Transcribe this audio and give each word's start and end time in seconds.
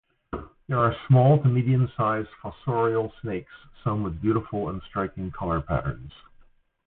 These 0.33 0.75
are 0.75 0.95
small 1.07 1.37
to 1.43 1.47
medium-sized 1.47 2.29
fossorial 2.41 3.11
snakes, 3.21 3.53
some 3.83 4.01
with 4.01 4.19
beautiful 4.19 4.69
and 4.69 4.81
striking 4.89 5.29
color 5.29 5.61
patterns. 5.61 6.11